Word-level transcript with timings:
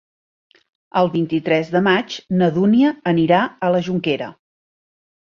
El 1.01 1.09
vint-i-tres 1.17 1.69
de 1.77 1.83
maig 1.89 2.17
na 2.41 2.49
Dúnia 2.59 2.97
anirà 3.15 3.45
a 3.45 3.73
la 3.77 3.87
Jonquera. 3.91 4.35